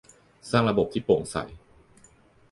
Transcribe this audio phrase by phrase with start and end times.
[0.49, 1.37] สร้างระบบที่โปร่งใส